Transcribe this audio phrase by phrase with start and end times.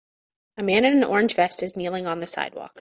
[0.57, 2.69] A man in a orange vest is kneeling on the sidewalk